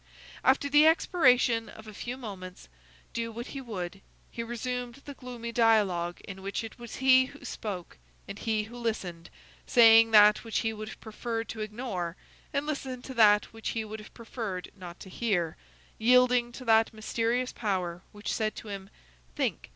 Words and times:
After 0.43 0.67
the 0.67 0.87
expiration 0.87 1.69
of 1.69 1.85
a 1.85 1.93
few 1.93 2.17
moments, 2.17 2.67
do 3.13 3.31
what 3.31 3.45
he 3.53 3.61
would, 3.61 4.01
he 4.31 4.41
resumed 4.41 5.03
the 5.05 5.13
gloomy 5.13 5.51
dialogue 5.51 6.19
in 6.21 6.41
which 6.41 6.63
it 6.63 6.79
was 6.79 6.95
he 6.95 7.25
who 7.25 7.45
spoke 7.45 7.99
and 8.27 8.39
he 8.39 8.63
who 8.63 8.77
listened, 8.79 9.29
saying 9.67 10.09
that 10.09 10.43
which 10.43 10.61
he 10.61 10.73
would 10.73 10.87
have 10.87 11.01
preferred 11.01 11.47
to 11.49 11.59
ignore, 11.61 12.15
and 12.51 12.65
listened 12.65 13.03
to 13.03 13.13
that 13.13 13.53
which 13.53 13.69
he 13.77 13.85
would 13.85 13.99
have 13.99 14.11
preferred 14.15 14.71
not 14.75 14.99
to 15.01 15.09
hear, 15.11 15.55
yielding 15.99 16.51
to 16.51 16.65
that 16.65 16.91
mysterious 16.91 17.53
power 17.53 18.01
which 18.11 18.33
said 18.33 18.55
to 18.55 18.69
him: 18.69 18.89
"Think!" 19.35 19.69